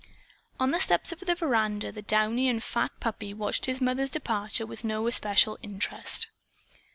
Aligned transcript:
On 0.59 0.71
the 0.71 0.79
steps 0.79 1.11
of 1.11 1.19
the 1.19 1.35
veranda 1.35 1.91
the 1.91 2.01
downy 2.01 2.49
and 2.49 2.63
fat 2.63 2.89
puppy 2.99 3.35
watched 3.35 3.67
his 3.67 3.79
mother's 3.79 4.09
departure 4.09 4.65
with 4.65 4.83
no 4.83 5.05
especial 5.05 5.59
interest. 5.61 6.25